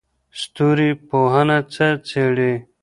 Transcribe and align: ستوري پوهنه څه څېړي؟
ستوري 0.39 0.89
پوهنه 1.07 1.57
څه 1.73 1.87
څېړي؟ 2.07 2.53